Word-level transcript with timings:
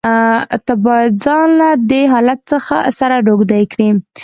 ته 0.65 0.73
بايد 0.83 1.13
ځان 1.25 1.47
له 1.59 1.69
دې 1.89 2.01
حالت 2.13 2.39
سره 2.99 3.15
روږدى 3.27 3.61
کړې. 3.71 3.89